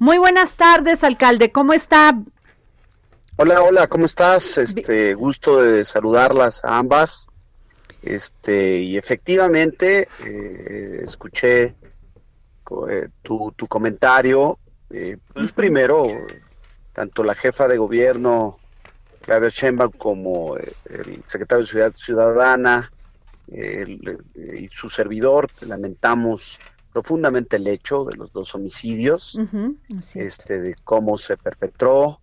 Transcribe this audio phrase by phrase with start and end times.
[0.00, 1.52] Muy buenas tardes, alcalde.
[1.52, 2.18] ¿Cómo está?
[3.36, 4.56] Hola, hola, ¿cómo estás?
[4.56, 7.28] Este, gusto de saludarlas a ambas.
[8.00, 11.74] Este, y efectivamente, eh, escuché
[12.88, 14.58] eh, tu, tu, comentario.
[14.88, 16.06] Eh, pues primero,
[16.94, 18.58] tanto la jefa de gobierno,
[19.20, 22.90] Claudia Sheinbaum, como el secretario de Ciudad Ciudadana
[23.48, 26.58] y su servidor, lamentamos
[26.92, 29.38] profundamente el hecho de los dos homicidios,
[30.14, 32.20] este, de cómo se perpetró,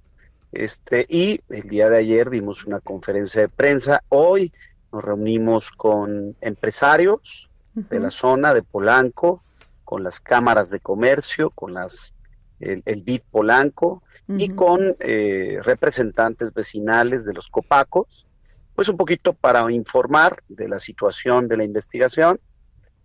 [0.52, 4.04] este, y el día de ayer dimos una conferencia de prensa.
[4.10, 4.54] Hoy
[4.92, 9.44] nos reunimos con empresarios de la zona de Polanco,
[9.84, 12.14] con las cámaras de comercio, con las
[12.60, 18.28] el, el BID Polanco y con eh, representantes vecinales de los Copacos,
[18.76, 22.40] pues un poquito para informar de la situación de la investigación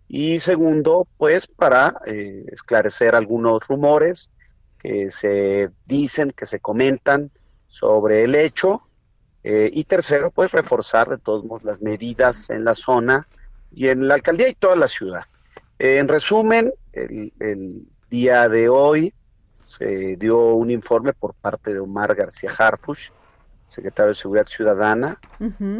[0.07, 4.31] y segundo, pues para eh, esclarecer algunos rumores
[4.77, 7.31] que se dicen, que se comentan
[7.67, 8.81] sobre el hecho.
[9.43, 13.27] Eh, y tercero, pues reforzar de todos modos las medidas en la zona
[13.73, 15.23] y en la alcaldía y toda la ciudad.
[15.79, 19.11] Eh, en resumen, el, día de hoy
[19.59, 23.09] se dio un informe por parte de Omar García Harfush,
[23.65, 25.17] secretario de Seguridad Ciudadana.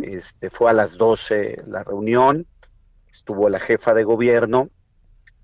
[0.02, 2.48] este, fue a las 12 la reunión
[3.14, 4.70] estuvo la jefa de gobierno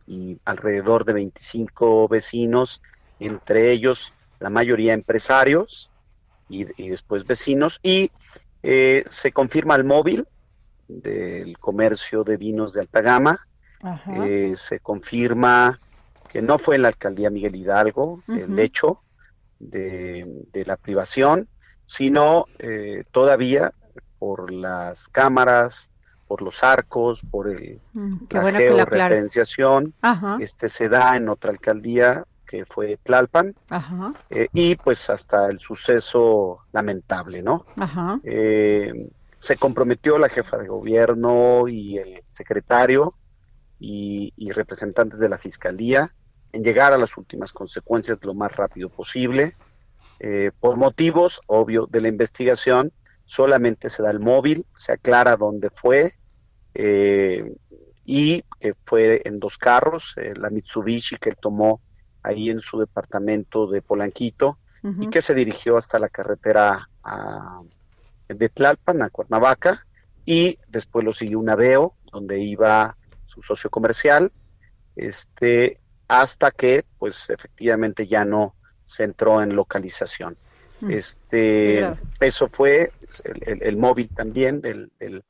[0.08, 2.82] y alrededor de 25 vecinos,
[3.20, 5.92] entre ellos la mayoría empresarios
[6.50, 8.12] y, después vecinos, y
[8.64, 10.28] eh, se confirma el móvil
[10.88, 13.48] del comercio de vinos de alta gama,
[14.24, 15.80] eh, se confirma
[16.28, 19.04] que no fue en la alcaldía Miguel Hidalgo el hecho
[19.60, 20.26] de,
[20.66, 21.48] la privación,
[21.86, 23.74] sino eh, todavía
[24.18, 25.92] por las cámaras
[26.30, 29.96] por los arcos, por el, mm, la georreferenciación.
[30.40, 33.56] Este se da en otra alcaldía que fue Tlalpan,
[34.30, 37.66] eh, y pues hasta el suceso lamentable, ¿no?
[38.24, 43.16] Eh, se comprometió la jefa de gobierno y el secretario
[43.80, 46.14] y, representantes de la fiscalía
[46.52, 49.56] en llegar a las últimas consecuencias lo más rápido posible.
[50.20, 52.92] Eh, por motivos, obvio, de la investigación,
[53.26, 56.14] solamente se da el móvil, se aclara dónde fue
[56.74, 57.56] eh,
[58.06, 61.82] y que fue en dos carros, eh, la Mitsubishi que tomó
[62.24, 64.58] ahí en su departamento de Polanquito
[65.02, 66.90] y que se dirigió hasta la carretera
[68.30, 69.86] de Tlalpan a Cuernavaca
[70.26, 74.32] y después lo siguió un Aveo donde iba su socio comercial
[74.96, 80.38] este hasta que pues efectivamente ya no se entró en localización.
[80.82, 80.92] Mm.
[80.92, 81.88] Este,
[82.20, 82.92] eso fue
[83.46, 85.24] el, móvil también del, del,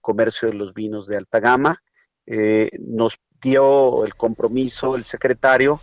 [0.00, 1.82] comercio de los vinos de alta gama.
[2.26, 5.80] Eh, nos dio el compromiso el secretario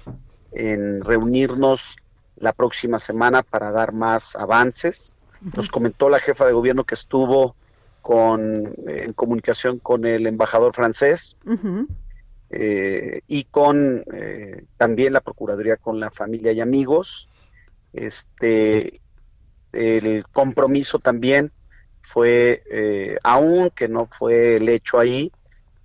[0.51, 1.97] en reunirnos
[2.37, 5.15] la próxima semana para dar más avances.
[5.55, 7.55] Nos comentó la jefa de gobierno que estuvo
[8.01, 11.37] con, en comunicación con el embajador francés
[12.49, 17.29] eh, y con eh, también la Procuraduría con la familia y amigos.
[17.93, 19.01] Este,
[19.71, 21.51] el compromiso también
[22.01, 25.31] fue, eh, aún que no fue el hecho ahí,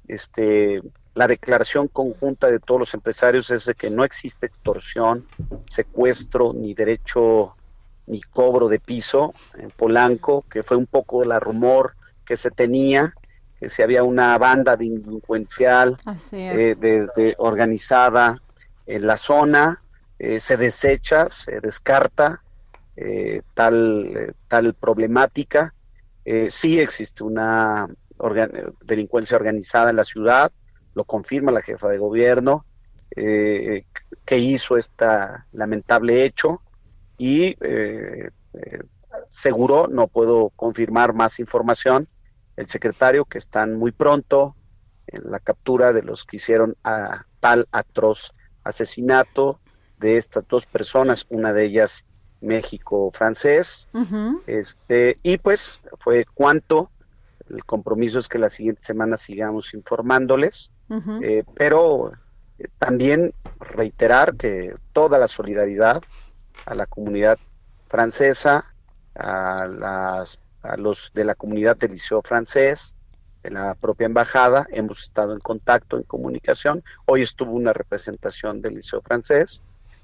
[0.09, 0.83] este,
[1.15, 5.27] la declaración conjunta de todos los empresarios es de que no existe extorsión,
[5.67, 7.55] secuestro, ni derecho,
[8.07, 12.51] ni cobro de piso en Polanco, que fue un poco de la rumor que se
[12.51, 13.15] tenía,
[13.59, 15.97] que si había una banda delincuencial
[16.33, 18.41] eh, de, organizada
[18.87, 19.81] en la zona,
[20.19, 22.43] eh, se desecha, se descarta,
[22.97, 25.75] eh, tal, eh, tal problemática.
[26.25, 27.89] Eh, sí existe una
[28.87, 30.53] delincuencia organizada en la ciudad,
[30.95, 32.65] lo confirma la jefa de gobierno,
[33.17, 35.07] que hizo este
[35.53, 36.63] lamentable hecho
[37.19, 37.57] y
[39.29, 42.09] seguro, no puedo confirmar más información,
[42.57, 44.57] el secretario que están muy pronto
[45.07, 48.33] en la captura de los que hicieron a tal atroz
[48.63, 49.61] asesinato
[49.99, 52.07] de estas dos personas, una de ellas
[52.45, 53.89] México francés.
[54.47, 56.91] este, y pues fue cuanto.
[57.51, 60.73] El compromiso es que la siguiente semana sigamos informándoles,
[61.23, 62.13] eh, pero
[62.59, 66.03] eh, también reiterar que toda la solidaridad
[66.67, 67.39] a la comunidad
[67.89, 68.75] francesa,
[69.15, 72.97] a, las, a los de la comunidad del Liceo francés,
[73.43, 76.83] de la propia embajada, hemos estado en contacto, en comunicación.
[77.05, 79.63] Hoy estuvo una representación del Liceo francés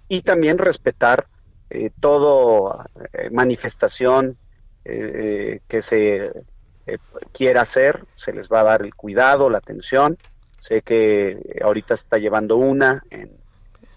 [0.08, 1.26] y también respetar
[1.70, 4.37] eh, toda eh, manifestación
[4.84, 6.32] eh, que se
[7.32, 10.19] quiera hacer, se les va a dar el cuidado, la atención.
[10.58, 13.31] Sé que ahorita está llevando una en,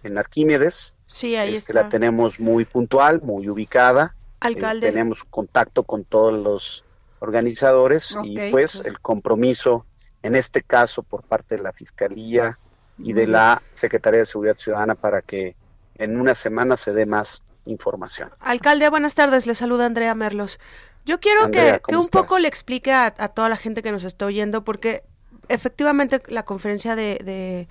[0.03, 0.93] en Arquímedes.
[1.07, 4.15] Sí, ahí este, La tenemos muy puntual, muy ubicada.
[4.39, 4.87] Alcalde.
[4.87, 6.85] tenemos contacto con todos los
[7.19, 9.85] organizadores y pues el compromiso,
[10.21, 12.59] en este caso por parte de la Fiscalía
[12.97, 15.55] y de la Secretaría de Seguridad Ciudadana para que
[15.95, 18.31] en una semana se dé más información.
[18.39, 20.59] Alcalde, buenas tardes, le saluda Andrea Merlos.
[21.05, 24.63] Yo quiero que, un poco le explique a, toda la gente que nos está oyendo,
[24.63, 25.03] porque
[25.49, 27.67] efectivamente la conferencia de,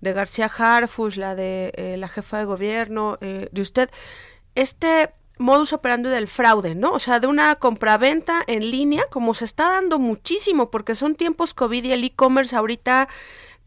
[0.00, 3.90] de, García Harfus, la de eh, la jefa de gobierno, eh, de usted,
[4.54, 6.92] este modus operandi del fraude, ¿no?
[6.92, 11.54] O sea, de una compraventa en línea, como se está dando muchísimo, porque son tiempos
[11.54, 13.08] COVID y el e-commerce ahorita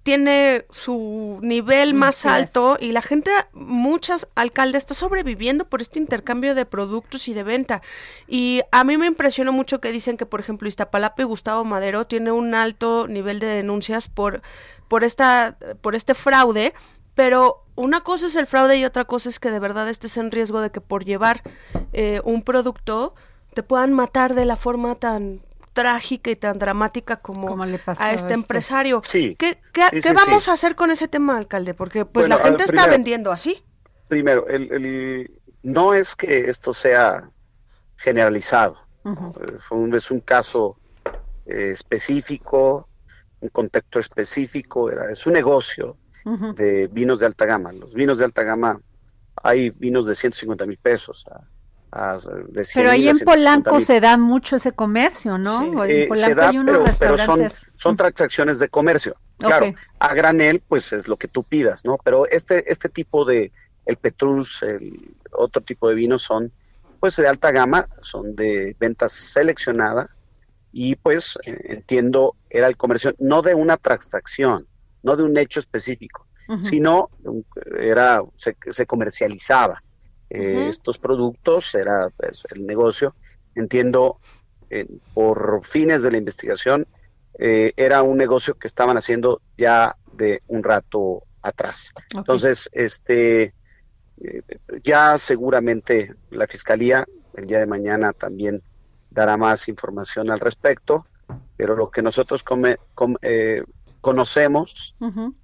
[0.07, 6.55] tiene su nivel más alto y la gente, muchas alcaldes, está sobreviviendo por este intercambio
[6.55, 7.81] de productos y de venta.
[8.25, 12.07] Y a mí me impresionó mucho que dicen que, por ejemplo, Iztapalapa y Gustavo Madero
[12.07, 14.41] tiene un alto nivel de denuncias por,
[14.87, 16.73] por, esta, por este fraude,
[17.13, 20.31] pero una cosa es el fraude y otra cosa es que de verdad estés en
[20.31, 21.41] riesgo de que por llevar
[21.91, 23.13] eh, un producto
[23.53, 25.41] te puedan matar de la forma tan
[25.77, 29.03] trágica y tan dramática como, a este, este, empresario.
[29.07, 29.59] Sí, ¿Qué,
[30.15, 31.75] vamos a hacer con ese tema, alcalde?
[31.75, 33.63] Porque pues la gente está vendiendo así.
[34.07, 35.29] Primero, el,
[35.61, 37.29] no es que esto sea
[37.95, 38.79] generalizado.
[39.93, 40.79] es un caso
[41.45, 42.89] eh, específico,
[43.39, 45.95] un contexto específico, era, es un negocio
[46.55, 47.71] de vinos de alta gama.
[47.71, 48.81] Los vinos de alta gama,
[49.43, 51.23] hay vinos de 150 mil pesos.
[51.89, 55.85] Pero ahí en Polanco se da mucho ese comercio, ¿no?
[55.85, 56.51] Eh, se da,
[56.99, 59.15] pero, son, son transacciones de comercio.
[59.37, 61.97] Claro, a granel, pues es lo que tú pidas, ¿no?
[62.03, 63.51] Pero este, este tipo de,
[63.85, 66.51] el Petrus, el otro tipo de vinos son,
[66.99, 70.09] pues de alta gama, son de ventas seleccionada
[70.71, 74.67] y pues eh, entiendo, era el comercio, no de una transacción,
[75.03, 76.27] no de un hecho específico,
[76.61, 77.09] sino
[77.77, 79.83] era se, comercializaba
[80.29, 83.15] eh, estos productos, era pues, el negocio.
[83.55, 84.19] Entiendo,
[84.69, 86.87] eh, por fines de la investigación,
[87.39, 91.93] eh, era un negocio que estaban haciendo ya de un rato atrás.
[92.13, 93.53] Entonces, este,
[94.83, 98.63] ya seguramente la fiscalía el día de mañana también
[99.11, 101.05] dará más información al respecto,
[101.55, 102.77] pero lo que nosotros come,
[104.01, 104.95] conocemos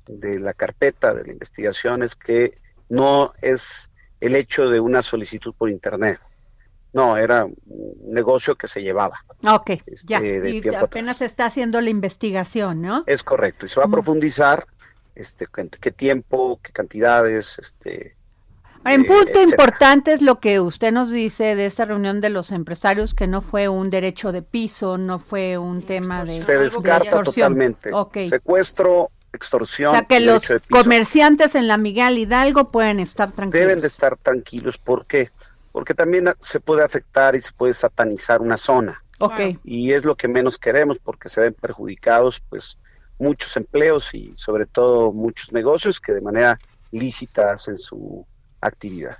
[0.07, 2.57] de la carpeta de la investigación es que
[2.89, 3.91] no es
[4.23, 6.17] el hecho de una solicitud por internet.
[6.93, 9.25] No, era un negocio que se llevaba.
[9.45, 10.23] Ok, este, ya.
[10.23, 13.03] y apenas se está haciendo la investigación, ¿no?
[13.07, 13.65] Es correcto.
[13.65, 14.65] Y se va a profundizar
[15.15, 15.47] este,
[15.81, 18.15] qué tiempo, qué cantidades, este,
[18.85, 22.51] en eh, punto importante es lo que usted nos dice de esta reunión de los
[22.51, 26.41] empresarios, que no fue un derecho de piso, no fue un tema de...
[26.41, 27.91] Se descarta totalmente.
[28.27, 29.89] Secuestro, extorsión.
[29.89, 33.67] O sea que los comerciantes en la Miguel Hidalgo pueden estar tranquilos.
[33.67, 34.77] Deben de estar tranquilos.
[34.77, 35.29] ¿Por qué?
[35.71, 39.03] Porque también se puede afectar y se puede satanizar una zona.
[39.19, 39.59] Okay.
[39.63, 42.77] Y es lo que menos queremos porque se ven perjudicados pues
[43.19, 46.59] muchos empleos y sobre todo muchos negocios que de manera
[46.91, 48.25] lícita hacen su
[48.61, 49.17] actividad.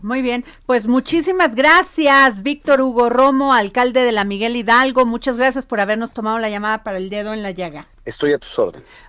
[0.00, 5.06] Muy bien, pues muchísimas gracias, Víctor Hugo Romo, alcalde de la Miguel Hidalgo.
[5.06, 7.88] Muchas gracias por habernos tomado la llamada para el dedo en la llaga.
[8.04, 9.08] Estoy a tus órdenes.